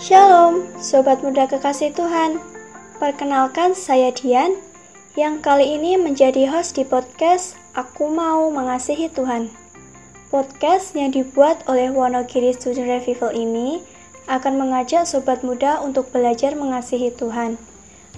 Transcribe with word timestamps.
Shalom, 0.00 0.64
sobat 0.80 1.20
muda 1.20 1.44
kekasih 1.44 1.92
Tuhan. 1.92 2.40
Perkenalkan, 2.96 3.76
saya 3.76 4.08
Dian 4.08 4.56
yang 5.12 5.44
kali 5.44 5.76
ini 5.76 6.00
menjadi 6.00 6.48
host 6.48 6.80
di 6.80 6.88
podcast 6.88 7.52
Aku 7.76 8.08
Mau 8.08 8.48
Mengasihi 8.48 9.12
Tuhan. 9.12 9.52
Podcast 10.32 10.96
yang 10.96 11.12
dibuat 11.12 11.68
oleh 11.68 11.92
Wonogiri 11.92 12.56
Student 12.56 12.88
Revival 12.88 13.36
ini 13.36 13.84
akan 14.24 14.56
mengajak 14.56 15.04
sobat 15.04 15.44
muda 15.44 15.84
untuk 15.84 16.08
belajar 16.16 16.56
mengasihi 16.56 17.12
Tuhan. 17.12 17.60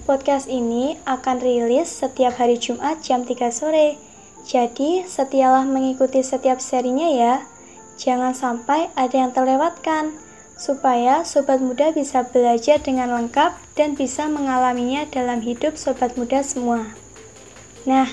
Podcast 0.06 0.46
ini 0.46 1.02
akan 1.02 1.42
rilis 1.42 1.90
setiap 1.90 2.38
hari 2.38 2.62
Jumat 2.62 3.02
jam 3.02 3.26
3 3.26 3.50
sore. 3.50 3.98
Jadi, 4.46 5.02
setialah 5.02 5.66
mengikuti 5.66 6.22
setiap 6.22 6.62
serinya 6.62 7.10
ya. 7.10 7.34
Jangan 7.98 8.38
sampai 8.38 8.86
ada 8.94 9.18
yang 9.18 9.34
terlewatkan 9.34 10.30
supaya 10.62 11.26
sobat 11.26 11.58
muda 11.58 11.90
bisa 11.90 12.22
belajar 12.22 12.78
dengan 12.78 13.10
lengkap 13.10 13.58
dan 13.74 13.98
bisa 13.98 14.30
mengalaminya 14.30 15.02
dalam 15.10 15.42
hidup 15.42 15.74
sobat 15.74 16.14
muda 16.14 16.46
semua. 16.46 16.94
Nah, 17.82 18.06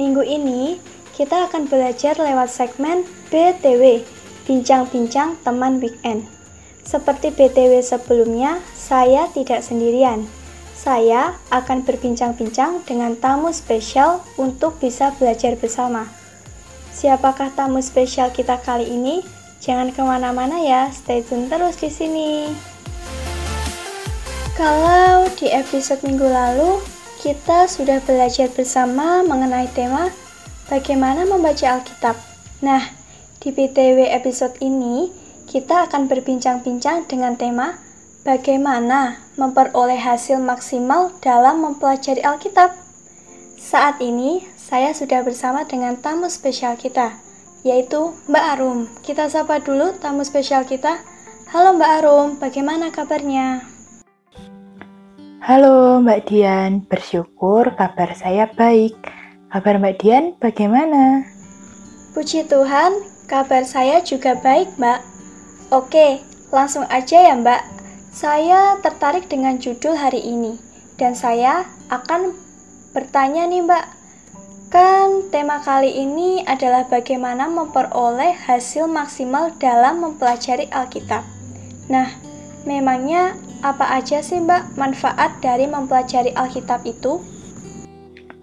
minggu 0.00 0.24
ini 0.24 0.80
kita 1.12 1.52
akan 1.52 1.68
belajar 1.68 2.16
lewat 2.16 2.48
segmen 2.48 3.04
BTW, 3.28 4.08
Bincang-Bincang 4.48 5.36
Teman 5.44 5.84
Weekend. 5.84 6.24
Seperti 6.80 7.28
BTW 7.28 7.84
sebelumnya, 7.84 8.64
saya 8.72 9.28
tidak 9.36 9.60
sendirian. 9.60 10.24
Saya 10.72 11.36
akan 11.52 11.84
berbincang-bincang 11.84 12.88
dengan 12.88 13.20
tamu 13.20 13.52
spesial 13.52 14.24
untuk 14.40 14.80
bisa 14.80 15.12
belajar 15.20 15.60
bersama. 15.60 16.08
Siapakah 16.88 17.52
tamu 17.52 17.84
spesial 17.84 18.32
kita 18.32 18.56
kali 18.64 18.88
ini? 18.88 19.41
Jangan 19.62 19.94
ke 19.94 20.02
mana-mana 20.02 20.58
ya, 20.58 20.90
stay 20.90 21.22
tune 21.22 21.46
terus 21.46 21.78
di 21.78 21.86
sini. 21.86 22.50
Kalau 24.58 25.30
di 25.38 25.54
episode 25.54 26.02
minggu 26.02 26.26
lalu, 26.26 26.82
kita 27.22 27.70
sudah 27.70 28.02
belajar 28.02 28.50
bersama 28.50 29.22
mengenai 29.22 29.70
tema 29.70 30.10
bagaimana 30.66 31.22
membaca 31.22 31.78
Alkitab. 31.78 32.18
Nah, 32.58 32.90
di 33.38 33.54
BTW 33.54 34.10
episode 34.10 34.58
ini, 34.58 35.14
kita 35.46 35.86
akan 35.86 36.10
berbincang-bincang 36.10 37.06
dengan 37.06 37.38
tema 37.38 37.78
bagaimana 38.26 39.22
memperoleh 39.38 40.02
hasil 40.02 40.42
maksimal 40.42 41.14
dalam 41.22 41.62
mempelajari 41.62 42.18
Alkitab. 42.26 42.74
Saat 43.62 44.02
ini, 44.02 44.42
saya 44.58 44.90
sudah 44.90 45.22
bersama 45.22 45.62
dengan 45.70 45.94
tamu 46.02 46.26
spesial 46.26 46.74
kita, 46.74 47.14
yaitu 47.62 48.14
Mbak 48.26 48.44
Arum. 48.58 48.78
Kita 49.02 49.30
sapa 49.30 49.62
dulu 49.62 49.94
tamu 50.02 50.26
spesial 50.26 50.66
kita. 50.66 50.98
Halo 51.50 51.78
Mbak 51.78 51.92
Arum, 52.02 52.28
bagaimana 52.42 52.90
kabarnya? 52.90 53.62
Halo 55.42 55.98
Mbak 56.02 56.20
Dian, 56.30 56.86
bersyukur 56.86 57.74
kabar 57.74 58.14
saya 58.14 58.50
baik. 58.54 58.94
Kabar 59.50 59.78
Mbak 59.78 59.94
Dian 60.02 60.24
bagaimana? 60.38 61.26
Puji 62.14 62.46
Tuhan, 62.46 62.92
kabar 63.26 63.62
saya 63.66 64.02
juga 64.02 64.38
baik 64.38 64.70
Mbak. 64.78 65.00
Oke, 65.72 66.22
langsung 66.50 66.86
aja 66.90 67.30
ya 67.30 67.34
Mbak. 67.38 67.62
Saya 68.12 68.76
tertarik 68.84 69.28
dengan 69.32 69.56
judul 69.56 69.96
hari 69.96 70.20
ini, 70.20 70.60
dan 71.00 71.16
saya 71.16 71.64
akan 71.88 72.36
bertanya 72.92 73.48
nih 73.48 73.64
Mbak, 73.64 73.84
Kan 74.72 75.28
tema 75.28 75.60
kali 75.60 75.92
ini 76.00 76.48
adalah 76.48 76.88
bagaimana 76.88 77.44
memperoleh 77.44 78.32
hasil 78.32 78.88
maksimal 78.88 79.52
dalam 79.60 80.00
mempelajari 80.00 80.64
Alkitab. 80.72 81.20
Nah, 81.92 82.08
memangnya 82.64 83.36
apa 83.60 84.00
aja 84.00 84.24
sih 84.24 84.40
Mbak 84.40 84.80
manfaat 84.80 85.36
dari 85.44 85.68
mempelajari 85.68 86.32
Alkitab 86.32 86.88
itu? 86.88 87.20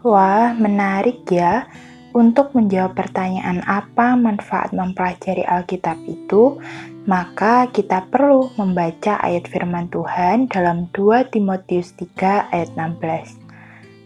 Wah, 0.06 0.54
menarik 0.54 1.26
ya. 1.34 1.66
Untuk 2.14 2.54
menjawab 2.54 2.94
pertanyaan 2.94 3.66
apa 3.66 4.14
manfaat 4.14 4.70
mempelajari 4.70 5.42
Alkitab 5.50 5.98
itu, 6.06 6.62
maka 7.10 7.74
kita 7.74 8.06
perlu 8.06 8.54
membaca 8.54 9.18
ayat 9.18 9.50
firman 9.50 9.90
Tuhan 9.90 10.46
dalam 10.46 10.94
2 10.94 11.34
Timotius 11.34 11.98
3 11.98 12.54
ayat 12.54 12.70
16. 12.78 13.34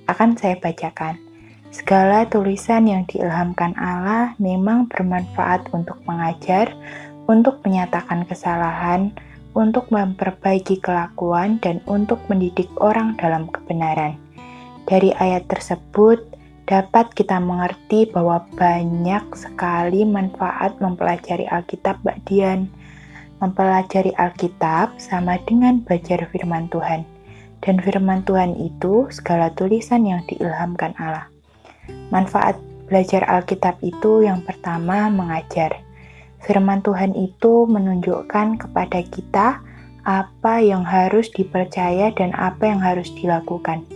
Akan 0.07 0.39
saya 0.39 0.55
bacakan. 0.55 1.32
Segala 1.73 2.29
tulisan 2.29 2.85
yang 2.85 3.01
diilhamkan 3.09 3.73
Allah 3.81 4.37
memang 4.37 4.85
bermanfaat 4.93 5.73
untuk 5.73 5.97
mengajar, 6.05 6.69
untuk 7.25 7.65
menyatakan 7.65 8.29
kesalahan, 8.29 9.09
untuk 9.57 9.89
memperbaiki 9.89 10.77
kelakuan, 10.85 11.57
dan 11.65 11.81
untuk 11.89 12.21
mendidik 12.29 12.69
orang 12.77 13.17
dalam 13.17 13.49
kebenaran. 13.49 14.21
Dari 14.85 15.17
ayat 15.17 15.49
tersebut, 15.49 16.21
dapat 16.69 17.09
kita 17.17 17.41
mengerti 17.41 18.05
bahwa 18.05 18.45
banyak 18.53 19.25
sekali 19.33 20.05
manfaat 20.05 20.77
mempelajari 20.77 21.49
Alkitab 21.49 22.05
Mbak 22.05 22.17
Dian. 22.29 22.69
Mempelajari 23.41 24.13
Alkitab 24.13 25.01
sama 25.01 25.41
dengan 25.49 25.81
belajar 25.81 26.21
firman 26.29 26.69
Tuhan. 26.69 27.01
Dan 27.65 27.81
firman 27.81 28.21
Tuhan 28.29 28.61
itu 28.61 29.09
segala 29.09 29.49
tulisan 29.57 30.05
yang 30.05 30.21
diilhamkan 30.29 30.93
Allah. 31.01 31.32
Manfaat 32.11 32.59
belajar 32.87 33.25
Alkitab 33.25 33.81
itu 33.81 34.21
yang 34.21 34.45
pertama 34.45 35.09
mengajar. 35.09 35.81
Firman 36.43 36.83
Tuhan 36.83 37.15
itu 37.15 37.65
menunjukkan 37.65 38.59
kepada 38.59 38.99
kita 39.07 39.63
apa 40.03 40.59
yang 40.59 40.83
harus 40.83 41.31
dipercaya 41.31 42.11
dan 42.11 42.35
apa 42.35 42.67
yang 42.67 42.83
harus 42.83 43.07
dilakukan. 43.15 43.87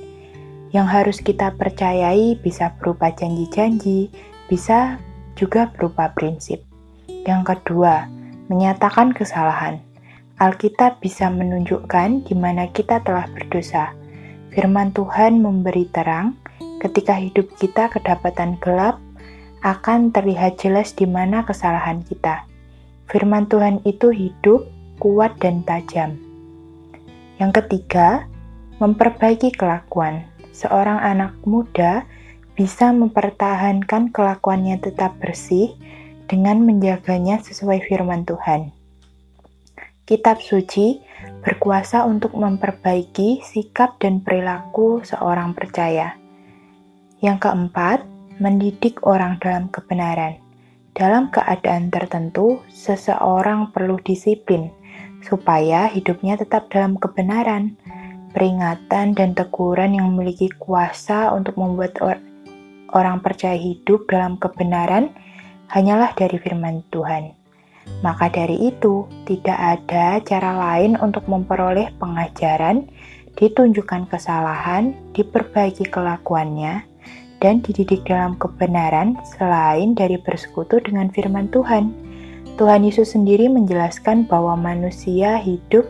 Yang 0.71 0.87
harus 0.87 1.17
kita 1.19 1.51
percayai 1.55 2.39
bisa 2.39 2.71
berupa 2.79 3.11
janji-janji, 3.11 4.07
bisa 4.47 4.99
juga 5.35 5.67
berupa 5.75 6.11
prinsip. 6.15 6.63
Yang 7.27 7.55
kedua, 7.55 8.07
menyatakan 8.47 9.11
kesalahan. 9.11 9.83
Alkitab 10.39 11.03
bisa 11.03 11.27
menunjukkan 11.27 12.23
di 12.23 12.35
mana 12.37 12.69
kita 12.71 13.03
telah 13.03 13.27
berdosa. 13.35 13.91
Firman 14.55 14.95
Tuhan 14.95 15.43
memberi 15.43 15.89
terang 15.91 16.37
ketika 16.81 17.17
hidup 17.17 17.49
kita 17.57 17.89
kedapatan 17.89 18.57
gelap, 18.61 19.01
akan 19.65 20.13
terlihat 20.13 20.61
jelas 20.61 20.93
di 20.93 21.09
mana 21.09 21.41
kesalahan 21.43 22.05
kita. 22.05 22.45
Firman 23.09 23.49
Tuhan 23.49 23.81
itu 23.87 24.13
hidup, 24.13 24.67
kuat, 25.01 25.33
dan 25.41 25.65
tajam. 25.65 26.19
Yang 27.41 27.63
ketiga, 27.63 28.27
memperbaiki 28.77 29.53
kelakuan. 29.53 30.27
Seorang 30.53 31.01
anak 31.01 31.37
muda 31.45 32.05
bisa 32.57 32.89
mempertahankan 32.89 34.09
kelakuannya 34.09 34.81
tetap 34.81 35.13
bersih 35.21 35.77
dengan 36.25 36.65
menjaganya 36.65 37.39
sesuai 37.45 37.85
firman 37.85 38.25
Tuhan. 38.25 38.73
Kitab 40.07 40.41
suci 40.41 41.03
berkuasa 41.43 42.07
untuk 42.07 42.33
memperbaiki 42.33 43.43
sikap 43.43 44.01
dan 44.01 44.23
perilaku 44.23 45.03
seorang 45.05 45.53
percaya. 45.53 46.26
Yang 47.17 47.49
keempat, 47.49 48.05
mendidik 48.37 49.01
orang 49.01 49.41
dalam 49.41 49.73
kebenaran. 49.73 50.37
Dalam 50.93 51.33
keadaan 51.33 51.89
tertentu, 51.89 52.61
seseorang 52.69 53.73
perlu 53.73 53.97
disiplin 54.01 54.69
supaya 55.25 55.89
hidupnya 55.89 56.37
tetap 56.37 56.69
dalam 56.69 56.97
kebenaran. 57.01 57.73
Peringatan 58.37 59.17
dan 59.17 59.33
teguran 59.33 59.97
yang 59.97 60.13
memiliki 60.13 60.53
kuasa 60.61 61.33
untuk 61.33 61.57
membuat 61.57 61.97
or 62.05 62.21
orang 62.93 63.17
percaya 63.25 63.57
hidup 63.57 64.05
dalam 64.05 64.37
kebenaran 64.37 65.09
hanyalah 65.73 66.13
dari 66.13 66.37
firman 66.37 66.85
Tuhan. 66.93 67.33
Maka 68.05 68.29
dari 68.29 68.69
itu, 68.69 69.09
tidak 69.25 69.57
ada 69.57 70.21
cara 70.21 70.51
lain 70.53 70.99
untuk 71.01 71.25
memperoleh 71.25 71.89
pengajaran, 71.97 72.85
ditunjukkan 73.39 74.11
kesalahan, 74.11 74.93
diperbaiki 75.15 75.87
kelakuannya, 75.87 76.83
dan 77.39 77.61
dididik 77.61 78.05
dalam 78.09 78.33
kebenaran 78.41 79.17
selain 79.37 79.93
dari 79.93 80.17
bersekutu 80.17 80.81
dengan 80.81 81.09
firman 81.13 81.49
Tuhan. 81.53 81.93
Tuhan 82.57 82.81
Yesus 82.81 83.13
sendiri 83.13 83.45
menjelaskan 83.53 84.25
bahwa 84.25 84.57
manusia 84.57 85.37
hidup 85.37 85.85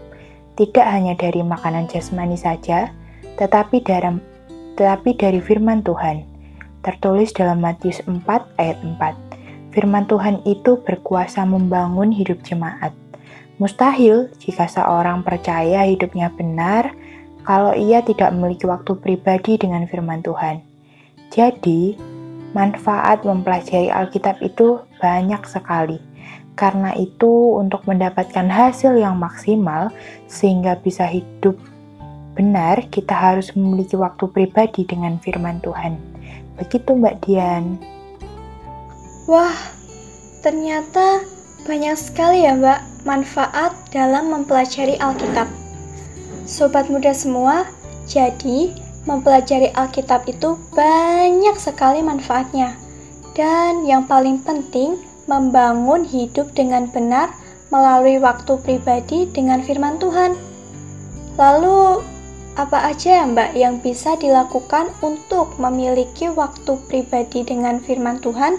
tidak 0.60 0.84
hanya 0.84 1.16
dari 1.16 1.40
makanan 1.40 1.88
jasmani 1.88 2.36
saja, 2.36 2.92
tetapi 3.40 3.80
dari, 3.80 4.20
tetapi 4.76 5.16
dari 5.16 5.40
firman 5.40 5.86
Tuhan. 5.86 6.28
Tertulis 6.84 7.32
dalam 7.32 7.64
Matius 7.64 8.04
4 8.04 8.28
ayat 8.60 8.78
4. 8.84 9.72
Firman 9.72 10.10
Tuhan 10.10 10.44
itu 10.44 10.82
berkuasa 10.84 11.48
membangun 11.48 12.12
hidup 12.12 12.44
jemaat. 12.44 12.92
Mustahil 13.58 14.30
jika 14.38 14.68
seorang 14.70 15.24
percaya 15.26 15.88
hidupnya 15.88 16.30
benar 16.36 16.94
kalau 17.48 17.72
ia 17.74 18.04
tidak 18.04 18.36
memiliki 18.36 18.68
waktu 18.68 18.92
pribadi 19.00 19.56
dengan 19.56 19.88
firman 19.88 20.20
Tuhan. 20.20 20.67
Jadi, 21.38 21.94
manfaat 22.57 23.22
mempelajari 23.22 23.94
Alkitab 23.94 24.42
itu 24.42 24.81
banyak 24.98 25.45
sekali. 25.45 26.01
Karena 26.57 26.98
itu, 26.98 27.54
untuk 27.54 27.86
mendapatkan 27.86 28.50
hasil 28.50 28.98
yang 28.98 29.22
maksimal 29.22 29.94
sehingga 30.25 30.81
bisa 30.81 31.06
hidup 31.06 31.54
benar, 32.34 32.81
kita 32.89 33.13
harus 33.13 33.54
memiliki 33.54 33.94
waktu 33.94 34.25
pribadi 34.34 34.81
dengan 34.89 35.22
firman 35.22 35.62
Tuhan. 35.62 36.01
Begitu, 36.57 36.98
Mbak 36.98 37.16
Dian. 37.22 37.78
Wah, 39.30 39.54
ternyata 40.42 41.22
banyak 41.69 41.94
sekali 41.94 42.50
ya, 42.50 42.57
Mbak, 42.57 43.06
manfaat 43.06 43.78
dalam 43.94 44.33
mempelajari 44.33 44.98
Alkitab. 44.98 45.45
Sobat 46.50 46.90
muda 46.90 47.13
semua, 47.13 47.69
jadi 48.10 48.74
mempelajari 49.07 49.71
Alkitab 49.74 50.27
itu 50.27 50.59
banyak 50.75 51.56
sekali 51.56 52.04
manfaatnya. 52.04 52.75
Dan 53.33 53.88
yang 53.88 54.06
paling 54.06 54.44
penting, 54.44 55.00
membangun 55.25 56.04
hidup 56.04 56.51
dengan 56.54 56.92
benar 56.92 57.31
melalui 57.71 58.19
waktu 58.19 58.59
pribadi 58.63 59.27
dengan 59.31 59.63
firman 59.63 60.00
Tuhan. 60.00 60.36
Lalu, 61.39 62.04
apa 62.57 62.89
aja 62.89 63.21
ya 63.21 63.24
Mbak 63.30 63.51
yang 63.54 63.75
bisa 63.86 64.18
dilakukan 64.18 64.89
untuk 65.06 65.56
memiliki 65.62 66.31
waktu 66.33 66.74
pribadi 66.89 67.45
dengan 67.45 67.77
firman 67.77 68.18
Tuhan? 68.18 68.57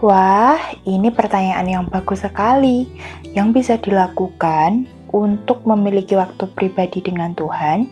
Wah, 0.00 0.56
ini 0.88 1.12
pertanyaan 1.12 1.68
yang 1.68 1.84
bagus 1.88 2.24
sekali. 2.24 2.88
Yang 3.36 3.48
bisa 3.52 3.74
dilakukan 3.76 4.88
untuk 5.14 5.62
memiliki 5.68 6.18
waktu 6.18 6.48
pribadi 6.54 7.02
dengan 7.02 7.34
Tuhan, 7.36 7.90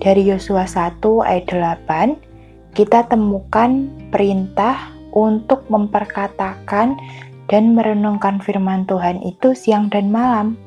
dari 0.00 0.24
Yosua 0.24 0.64
1 0.64 1.00
ayat 1.24 1.46
8, 1.50 2.16
kita 2.74 3.06
temukan 3.06 3.86
perintah 4.10 4.90
untuk 5.14 5.64
memperkatakan 5.70 6.98
dan 7.46 7.76
merenungkan 7.76 8.42
firman 8.42 8.88
Tuhan 8.88 9.22
itu 9.22 9.54
siang 9.54 9.92
dan 9.92 10.10
malam, 10.10 10.58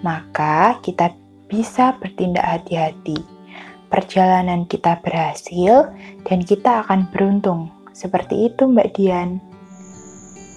maka 0.00 0.78
kita 0.80 1.12
bisa 1.50 1.98
bertindak 2.00 2.46
hati-hati. 2.46 3.18
Perjalanan 3.90 4.64
kita 4.70 5.02
berhasil 5.02 5.90
dan 6.24 6.38
kita 6.46 6.86
akan 6.86 7.10
beruntung. 7.10 7.74
Seperti 7.90 8.48
itu, 8.48 8.70
Mbak 8.70 8.88
Dian. 8.96 9.42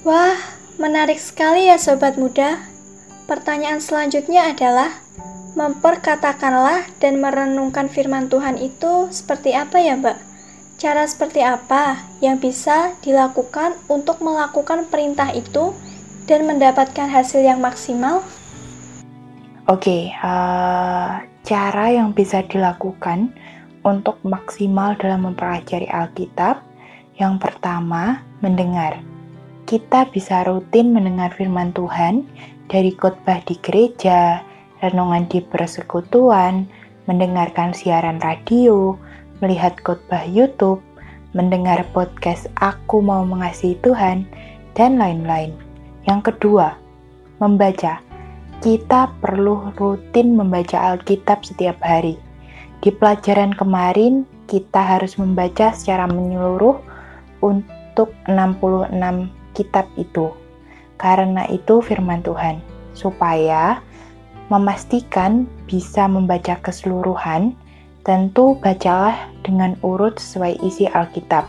Wah, 0.06 0.38
menarik 0.78 1.18
sekali 1.18 1.68
ya, 1.68 1.82
sobat 1.82 2.16
muda. 2.16 2.73
Pertanyaan 3.24 3.80
selanjutnya 3.80 4.52
adalah: 4.52 4.92
memperkatakanlah 5.54 6.84
dan 6.98 7.22
merenungkan 7.22 7.88
firman 7.88 8.28
Tuhan 8.28 8.58
itu 8.58 9.08
seperti 9.14 9.54
apa 9.54 9.78
ya, 9.80 9.96
Mbak? 9.96 10.18
Cara 10.82 11.08
seperti 11.08 11.40
apa 11.40 12.02
yang 12.20 12.42
bisa 12.42 12.92
dilakukan 13.06 13.78
untuk 13.88 14.20
melakukan 14.20 14.90
perintah 14.90 15.32
itu 15.32 15.72
dan 16.26 16.50
mendapatkan 16.50 17.08
hasil 17.08 17.46
yang 17.46 17.62
maksimal? 17.64 18.26
Oke, 19.72 19.88
okay, 19.88 20.04
uh, 20.20 20.28
eh, 20.28 21.12
cara 21.48 21.86
yang 21.96 22.12
bisa 22.12 22.44
dilakukan 22.44 23.32
untuk 23.88 24.20
maksimal 24.28 25.00
dalam 25.00 25.24
mempelajari 25.24 25.88
Alkitab, 25.88 26.60
yang 27.16 27.40
pertama, 27.40 28.20
mendengar. 28.44 29.00
Kita 29.64 30.12
bisa 30.12 30.44
rutin 30.44 30.92
mendengar 30.92 31.32
firman 31.32 31.72
Tuhan 31.72 32.28
dari 32.74 32.90
khotbah 32.98 33.38
di 33.46 33.54
gereja, 33.62 34.42
renungan 34.82 35.30
di 35.30 35.46
persekutuan, 35.46 36.66
mendengarkan 37.06 37.70
siaran 37.70 38.18
radio, 38.18 38.98
melihat 39.46 39.78
khotbah 39.86 40.26
YouTube, 40.26 40.82
mendengar 41.38 41.86
podcast 41.94 42.50
Aku 42.58 43.06
Mau 43.06 43.22
Mengasihi 43.30 43.78
Tuhan, 43.86 44.26
dan 44.74 44.98
lain-lain. 44.98 45.54
Yang 46.10 46.34
kedua, 46.34 46.74
membaca. 47.38 48.02
Kita 48.64 49.12
perlu 49.22 49.76
rutin 49.78 50.34
membaca 50.34 50.96
Alkitab 50.96 51.46
setiap 51.46 51.78
hari. 51.84 52.18
Di 52.82 52.90
pelajaran 52.90 53.54
kemarin, 53.54 54.26
kita 54.50 54.82
harus 54.82 55.20
membaca 55.22 55.76
secara 55.76 56.10
menyeluruh 56.10 56.80
untuk 57.44 58.16
66 58.26 59.30
kitab 59.54 59.86
itu. 60.00 60.43
Karena 61.04 61.44
itu 61.52 61.84
firman 61.84 62.24
Tuhan, 62.24 62.64
supaya 62.96 63.84
memastikan 64.48 65.44
bisa 65.68 66.08
membaca 66.08 66.56
keseluruhan, 66.64 67.60
Tentu 68.04 68.60
bacalah 68.60 69.32
dengan 69.48 69.80
urut 69.80 70.20
sesuai 70.20 70.60
isi 70.60 70.92
Alkitab. 70.92 71.48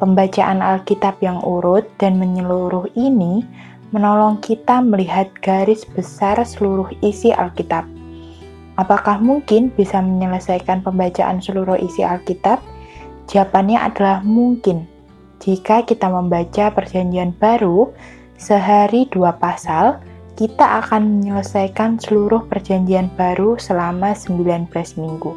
Pembacaan 0.00 0.64
Alkitab 0.64 1.20
yang 1.20 1.44
urut 1.44 1.84
dan 2.00 2.16
menyeluruh 2.16 2.88
ini 2.96 3.44
menolong 3.92 4.40
kita 4.40 4.80
melihat 4.80 5.28
garis 5.44 5.84
besar 5.84 6.40
seluruh 6.40 6.88
isi 7.04 7.36
Alkitab. 7.36 7.84
Apakah 8.80 9.20
mungkin 9.20 9.76
bisa 9.76 10.00
menyelesaikan 10.00 10.80
pembacaan 10.80 11.44
seluruh 11.44 11.76
isi 11.76 12.00
Alkitab? 12.00 12.64
Jawabannya 13.28 13.76
adalah 13.76 14.24
mungkin. 14.24 14.88
Jika 15.44 15.84
kita 15.84 16.08
membaca 16.08 16.72
Perjanjian 16.72 17.36
Baru 17.36 17.92
sehari 18.44 19.08
dua 19.08 19.40
pasal, 19.40 20.04
kita 20.36 20.84
akan 20.84 21.24
menyelesaikan 21.24 21.96
seluruh 21.96 22.44
Perjanjian 22.44 23.08
Baru 23.16 23.56
selama 23.56 24.12
19 24.12 24.68
minggu. 25.00 25.32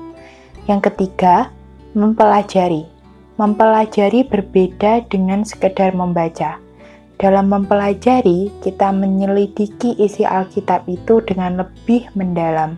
Yang 0.67 0.91
ketiga, 0.91 1.47
mempelajari. 1.95 2.83
Mempelajari 3.39 4.27
berbeda 4.27 5.07
dengan 5.07 5.47
sekedar 5.47 5.95
membaca. 5.95 6.59
Dalam 7.15 7.47
mempelajari, 7.47 8.51
kita 8.59 8.91
menyelidiki 8.91 9.95
isi 9.95 10.27
Alkitab 10.27 10.83
itu 10.91 11.23
dengan 11.23 11.63
lebih 11.63 12.11
mendalam. 12.19 12.75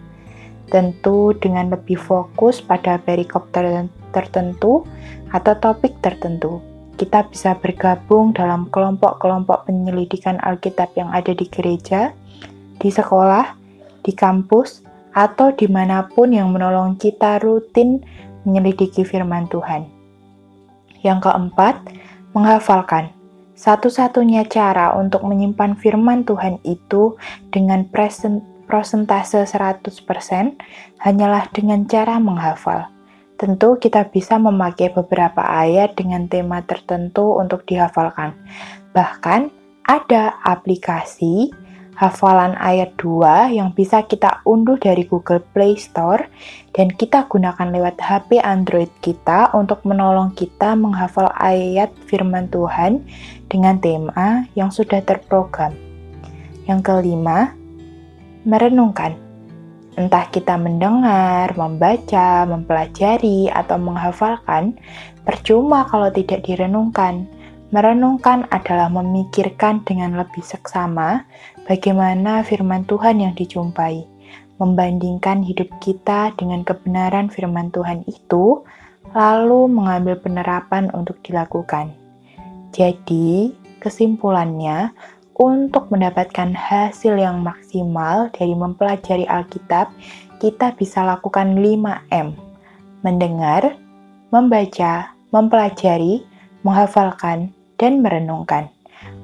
Tentu 0.69 1.33
dengan 1.41 1.73
lebih 1.73 1.97
fokus 1.97 2.61
pada 2.61 3.01
perikop 3.01 3.49
tertentu 4.13 4.85
atau 5.33 5.53
topik 5.57 5.97
tertentu. 6.05 6.68
Kita 6.99 7.23
bisa 7.31 7.55
bergabung 7.55 8.35
dalam 8.35 8.67
kelompok-kelompok 8.67 9.71
penyelidikan 9.71 10.35
Alkitab 10.43 10.91
yang 10.99 11.07
ada 11.15 11.31
di 11.31 11.47
gereja, 11.47 12.11
di 12.75 12.91
sekolah, 12.91 13.55
di 14.03 14.11
kampus, 14.11 14.83
atau 15.15 15.55
di 15.55 15.71
mana 15.71 16.11
pun 16.11 16.35
yang 16.35 16.51
menolong 16.51 16.99
kita 16.99 17.39
rutin 17.39 18.03
menyelidiki 18.43 19.07
firman 19.07 19.47
Tuhan. 19.47 19.87
Yang 20.99 21.31
keempat, 21.31 21.79
menghafalkan. 22.35 23.15
Satu-satunya 23.55 24.43
cara 24.51 24.91
untuk 24.95 25.23
menyimpan 25.23 25.79
firman 25.79 26.27
Tuhan 26.27 26.59
itu 26.67 27.15
dengan 27.51 27.87
present, 27.87 28.43
prosentase 28.67 29.47
100% 29.47 30.03
hanyalah 30.99 31.47
dengan 31.55 31.87
cara 31.87 32.19
menghafal. 32.19 32.98
Tentu 33.39 33.79
kita 33.79 34.11
bisa 34.11 34.35
memakai 34.35 34.91
beberapa 34.91 35.39
ayat 35.39 35.95
dengan 35.95 36.27
tema 36.27 36.59
tertentu 36.59 37.39
untuk 37.39 37.63
dihafalkan. 37.63 38.35
Bahkan 38.91 39.47
ada 39.87 40.35
aplikasi 40.43 41.47
hafalan 41.95 42.59
ayat 42.59 42.95
2 42.99 43.55
yang 43.55 43.71
bisa 43.71 44.03
kita 44.03 44.43
unduh 44.43 44.75
dari 44.75 45.07
Google 45.07 45.39
Play 45.55 45.79
Store 45.79 46.27
dan 46.75 46.91
kita 46.91 47.31
gunakan 47.31 47.71
lewat 47.71 47.95
HP 48.03 48.43
Android 48.43 48.91
kita 48.99 49.55
untuk 49.55 49.87
menolong 49.87 50.35
kita 50.35 50.75
menghafal 50.75 51.31
ayat 51.39 51.95
firman 52.11 52.51
Tuhan 52.51 53.07
dengan 53.47 53.79
tema 53.79 54.51
yang 54.55 54.67
sudah 54.67 54.99
terprogram. 54.99 55.71
Yang 56.67 56.91
kelima, 56.91 57.55
merenungkan. 58.43 59.28
Entah 59.99 60.31
kita 60.31 60.55
mendengar, 60.55 61.51
membaca, 61.59 62.47
mempelajari, 62.47 63.51
atau 63.51 63.75
menghafalkan, 63.75 64.79
percuma 65.27 65.83
kalau 65.91 66.07
tidak 66.07 66.47
direnungkan. 66.47 67.27
Merenungkan 67.75 68.47
adalah 68.47 68.87
memikirkan 68.87 69.83
dengan 69.83 70.15
lebih 70.15 70.39
seksama 70.39 71.27
bagaimana 71.67 72.47
firman 72.47 72.87
Tuhan 72.87 73.19
yang 73.19 73.35
dijumpai, 73.35 74.07
membandingkan 74.55 75.43
hidup 75.43 75.67
kita 75.83 76.31
dengan 76.39 76.63
kebenaran 76.63 77.27
firman 77.27 77.67
Tuhan 77.69 78.07
itu, 78.07 78.63
lalu 79.11 79.67
mengambil 79.67 80.15
penerapan 80.15 80.87
untuk 80.95 81.19
dilakukan. 81.27 81.91
Jadi, 82.71 83.51
kesimpulannya, 83.83 84.95
untuk 85.39 85.87
mendapatkan 85.87 86.51
hasil 86.51 87.15
yang 87.15 87.39
maksimal 87.39 88.27
dari 88.35 88.51
mempelajari 88.51 89.23
Alkitab, 89.23 89.87
kita 90.43 90.75
bisa 90.75 90.99
lakukan 91.07 91.55
5M. 91.55 92.35
Mendengar, 93.07 93.79
membaca, 94.35 95.15
mempelajari, 95.31 96.27
menghafalkan, 96.67 97.55
dan 97.79 98.03
merenungkan. 98.03 98.67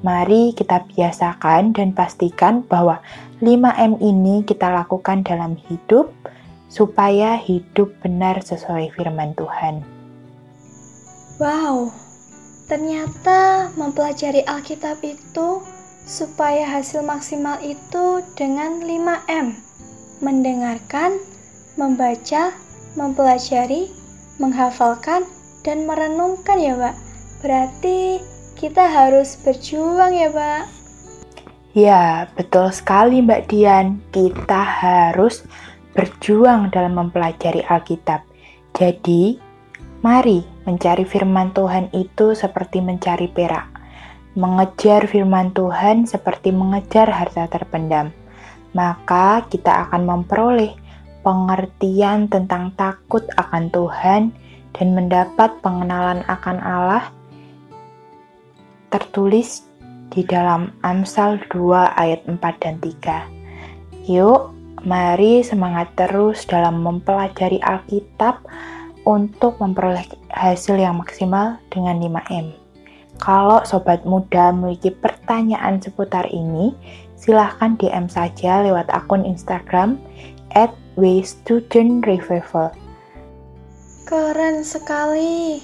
Mari 0.00 0.56
kita 0.56 0.88
biasakan 0.88 1.76
dan 1.76 1.92
pastikan 1.92 2.64
bahwa 2.64 3.04
5M 3.44 4.00
ini 4.00 4.40
kita 4.48 4.72
lakukan 4.72 5.20
dalam 5.20 5.60
hidup 5.68 6.08
supaya 6.72 7.36
hidup 7.36 7.92
benar 8.00 8.40
sesuai 8.40 8.88
firman 8.96 9.36
Tuhan. 9.36 9.84
Wow, 11.36 11.92
ternyata 12.72 13.68
mempelajari 13.76 14.40
Alkitab 14.48 15.04
itu 15.04 15.60
supaya 16.06 16.62
hasil 16.70 17.02
maksimal 17.02 17.58
itu 17.66 18.22
dengan 18.38 18.78
5M. 18.80 19.58
Mendengarkan, 20.22 21.18
membaca, 21.74 22.54
mempelajari, 22.94 23.90
menghafalkan, 24.38 25.26
dan 25.66 25.84
merenungkan 25.84 26.62
ya, 26.62 26.78
Pak. 26.78 26.96
Berarti 27.42 28.22
kita 28.54 28.86
harus 28.86 29.34
berjuang 29.42 30.14
ya, 30.14 30.30
Pak. 30.30 30.62
Ya, 31.76 32.32
betul 32.32 32.72
sekali 32.72 33.20
Mbak 33.20 33.52
Dian. 33.52 34.00
Kita 34.08 34.64
harus 34.64 35.44
berjuang 35.92 36.72
dalam 36.72 36.96
mempelajari 36.96 37.60
Alkitab. 37.68 38.24
Jadi, 38.72 39.36
mari 40.00 40.40
mencari 40.64 41.04
firman 41.04 41.52
Tuhan 41.52 41.92
itu 41.92 42.32
seperti 42.32 42.80
mencari 42.80 43.28
perak. 43.28 43.75
Mengejar 44.36 45.08
firman 45.08 45.56
Tuhan 45.56 46.04
seperti 46.04 46.52
mengejar 46.52 47.08
harta 47.08 47.48
terpendam, 47.48 48.12
maka 48.76 49.48
kita 49.48 49.88
akan 49.88 50.04
memperoleh 50.04 50.76
pengertian 51.24 52.28
tentang 52.28 52.76
takut 52.76 53.24
akan 53.40 53.72
Tuhan 53.72 54.36
dan 54.76 54.88
mendapat 54.92 55.56
pengenalan 55.64 56.20
akan 56.28 56.60
Allah 56.60 57.08
tertulis 58.92 59.64
di 60.12 60.20
dalam 60.20 60.68
Amsal 60.84 61.40
2 61.48 61.96
ayat 61.96 62.20
4 62.28 62.36
dan 62.60 62.76
3. 62.84 64.04
Yuk, 64.04 64.52
mari 64.84 65.40
semangat 65.48 65.96
terus 65.96 66.44
dalam 66.44 66.84
mempelajari 66.84 67.56
Alkitab 67.64 68.44
untuk 69.08 69.56
memperoleh 69.64 70.04
hasil 70.28 70.76
yang 70.76 71.00
maksimal 71.00 71.56
dengan 71.72 71.96
5M. 72.04 72.65
Kalau 73.16 73.64
sobat 73.64 74.04
muda 74.04 74.52
memiliki 74.52 74.92
pertanyaan 74.92 75.80
seputar 75.80 76.28
ini, 76.28 76.76
silahkan 77.16 77.74
DM 77.80 78.06
saja 78.12 78.60
lewat 78.62 78.88
akun 78.92 79.24
Instagram 79.24 79.96
at. 80.52 80.72
Keren 84.08 84.64
sekali. 84.64 85.60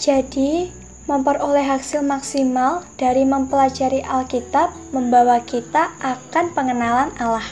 Jadi, 0.00 0.72
memperoleh 1.04 1.68
hasil 1.68 2.00
maksimal 2.00 2.80
dari 2.96 3.28
mempelajari 3.28 4.00
Alkitab 4.00 4.72
membawa 4.96 5.44
kita 5.44 5.92
akan 6.00 6.56
pengenalan 6.56 7.12
Allah. 7.20 7.44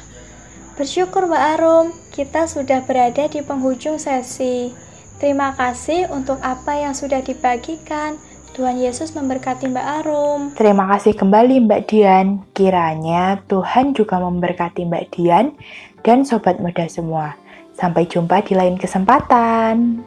Bersyukur 0.73 1.29
Mbak 1.29 1.45
Arum, 1.61 1.87
kita 2.17 2.49
sudah 2.49 2.81
berada 2.89 3.29
di 3.29 3.45
penghujung 3.45 4.01
sesi. 4.01 4.73
Terima 5.21 5.53
kasih 5.53 6.09
untuk 6.09 6.41
apa 6.41 6.81
yang 6.81 6.97
sudah 6.97 7.21
dibagikan. 7.21 8.17
Tuhan 8.53 8.77
Yesus 8.77 9.17
memberkati 9.17 9.65
Mbak 9.73 9.87
Arum. 10.05 10.41
Terima 10.53 10.85
kasih 10.93 11.17
kembali 11.17 11.65
Mbak 11.65 11.83
Dian. 11.89 12.45
Kiranya 12.53 13.41
Tuhan 13.49 13.97
juga 13.97 14.21
memberkati 14.21 14.85
Mbak 14.85 15.05
Dian 15.17 15.57
dan 16.05 16.29
sobat 16.29 16.61
muda 16.61 16.85
semua. 16.85 17.33
Sampai 17.73 18.05
jumpa 18.05 18.45
di 18.45 18.53
lain 18.53 18.77
kesempatan. 18.77 20.05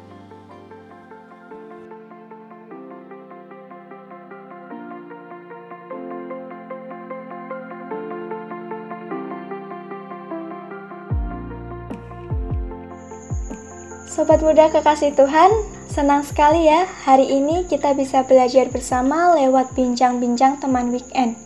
Sobat 14.05 14.39
muda 14.39 14.69
kekasih 14.71 15.11
Tuhan, 15.17 15.74
senang 15.95 16.27
sekali 16.27 16.67
ya 16.67 16.83
hari 17.07 17.23
ini 17.39 17.63
kita 17.71 17.95
bisa 17.95 18.27
belajar 18.27 18.67
bersama 18.67 19.31
lewat 19.31 19.71
bincang-bincang 19.79 20.59
teman 20.59 20.91
weekend. 20.91 21.39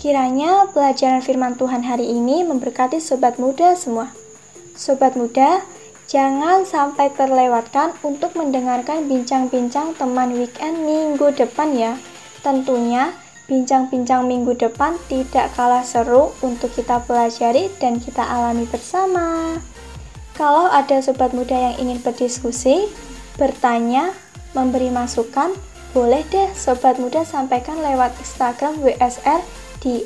Kiranya 0.00 0.72
pelajaran 0.72 1.20
firman 1.20 1.52
Tuhan 1.60 1.84
hari 1.84 2.08
ini 2.08 2.40
memberkati 2.40 2.96
sobat 2.96 3.36
muda 3.36 3.76
semua. 3.76 4.08
Sobat 4.72 5.20
muda, 5.20 5.60
jangan 6.08 6.64
sampai 6.64 7.12
terlewatkan 7.12 7.92
untuk 8.00 8.32
mendengarkan 8.40 9.04
bincang-bincang 9.04 9.92
teman 10.00 10.32
weekend 10.32 10.80
minggu 10.80 11.36
depan 11.36 11.76
ya. 11.76 11.92
Tentunya 12.40 13.12
bincang-bincang 13.52 14.24
minggu 14.24 14.56
depan 14.56 14.96
tidak 15.12 15.52
kalah 15.52 15.84
seru 15.84 16.32
untuk 16.40 16.72
kita 16.72 17.04
pelajari 17.04 17.68
dan 17.76 18.00
kita 18.00 18.24
alami 18.24 18.64
bersama. 18.64 19.60
Kalau 20.40 20.72
ada 20.72 21.04
sobat 21.04 21.36
muda 21.36 21.52
yang 21.52 21.76
ingin 21.76 22.00
berdiskusi, 22.00 22.88
bertanya, 23.40 24.12
memberi 24.52 24.92
masukan, 24.92 25.56
boleh 25.96 26.20
deh 26.28 26.52
sobat 26.52 27.00
muda 27.00 27.24
sampaikan 27.24 27.80
lewat 27.80 28.12
Instagram 28.20 28.76
WSR 28.84 29.40
di 29.80 30.04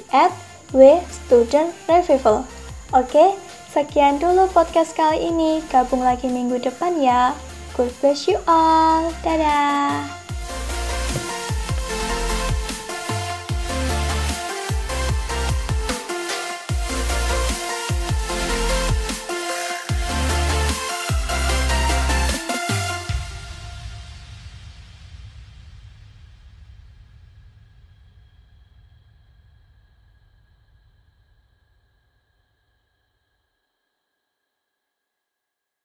@wstudentrevival. 0.70 2.46
Oke, 2.94 3.34
sekian 3.74 4.22
dulu 4.22 4.46
podcast 4.54 4.94
kali 4.94 5.28
ini. 5.28 5.58
Gabung 5.66 6.06
lagi 6.06 6.30
minggu 6.30 6.62
depan 6.62 7.02
ya. 7.02 7.34
God 7.74 7.90
bless 7.98 8.30
you 8.30 8.38
all. 8.46 9.10
Dadah. 9.26 10.23